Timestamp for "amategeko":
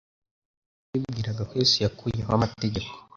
2.37-2.91